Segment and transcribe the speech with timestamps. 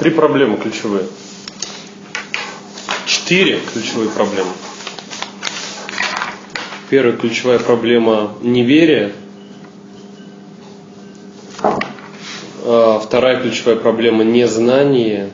[0.00, 1.04] Три проблемы ключевые.
[3.04, 4.48] Четыре ключевые проблемы.
[6.88, 9.12] Первая ключевая проблема– неверие.
[12.64, 15.32] А, Вторая ключевая проблема– незнание.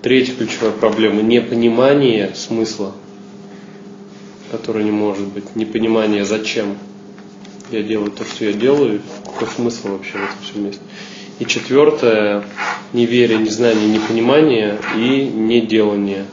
[0.00, 2.92] Третья ключевая проблема– непонимание смысла,
[4.52, 5.56] который не может быть.
[5.56, 6.78] Непонимание зачем
[7.72, 10.82] я делаю то, что я делаю, какой смысл вообще в этом всем месте.
[11.42, 12.44] И четвертое–
[12.92, 16.24] неверие, незнание, непонимание и неделание.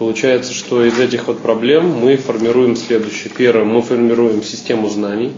[0.00, 3.32] Получается, что из этих вот проблем мы формируем следующее.
[3.32, 5.32] Первое, мы формируем систему знаний,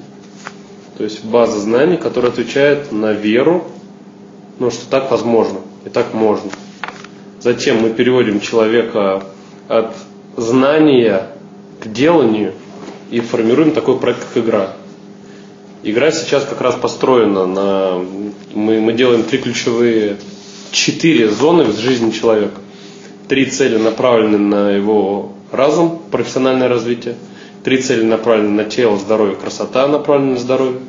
[0.97, 3.67] то есть база знаний, которая отвечает на веру,
[4.59, 6.51] ну, что так возможно и так можно.
[7.43, 9.23] Затем мы переводим человека
[9.69, 9.95] от
[10.39, 11.27] знания
[11.79, 12.55] к деланию
[13.11, 14.73] и формируем такой проект, как игра.
[15.83, 18.05] Игра сейчас как раз построена на...
[18.55, 20.17] Мы, мы делаем три ключевые,
[20.73, 22.61] четыре зоны в жизни человека.
[23.29, 27.15] Три цели направлены на его разум, профессиональное развитие.
[27.63, 30.81] Три цели направлены на тело, здоровье, красота направлены на здоровье.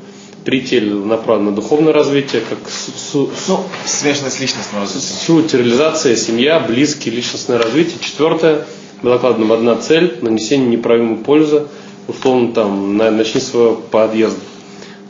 [0.43, 5.13] Три цели направлены на духовное развитие, как су, ну, смешанное с личностным развитием.
[5.25, 7.99] Суть, реализация, семья, близкие, личностное развитие.
[7.99, 8.65] Четвертое,
[9.03, 11.67] докладываем одна цель, нанесение неправильной пользы,
[12.07, 14.39] условно там, начни своего подъезда.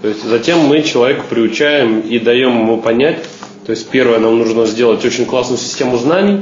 [0.01, 3.23] То есть затем мы человека приучаем и даем ему понять,
[3.65, 6.41] то есть первое, нам нужно сделать очень классную систему знаний,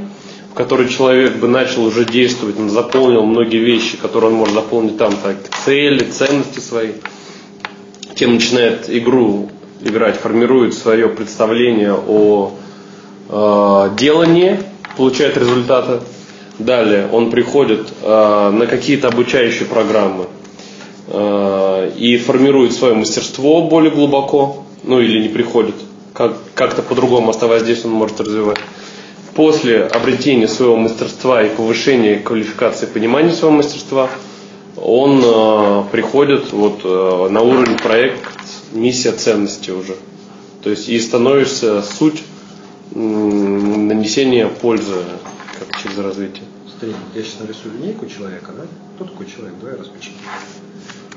[0.52, 4.98] в которой человек бы начал уже действовать, он заполнил многие вещи, которые он может заполнить
[4.98, 6.92] там, так, цели, ценности свои.
[8.16, 9.50] Тем начинает игру
[9.82, 12.54] играть, формирует свое представление о
[13.30, 14.60] э, делании,
[14.98, 16.00] получает результаты.
[16.60, 20.26] Далее он приходит э, на какие-то обучающие программы,
[21.10, 21.57] Э,
[21.98, 25.76] и формирует свое мастерство более глубоко, ну или не приходит,
[26.14, 28.60] как, как-то по-другому оставаясь здесь, он может развивать.
[29.34, 34.10] После обретения своего мастерства и повышения квалификации понимания своего мастерства,
[34.76, 38.22] он э, приходит вот, э, на уровень проект,
[38.74, 39.96] миссия ценности уже.
[40.64, 42.24] То есть и становишься суть
[42.94, 45.02] э, нанесения пользы
[45.60, 46.44] как через развитие.
[46.70, 48.66] Смотри, я сейчас нарисую линейку человека, да?
[48.96, 49.56] Кто такой человек?
[49.60, 50.14] Давай распишем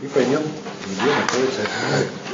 [0.02, 0.42] и поймем,
[0.86, 2.29] где находится этот проект.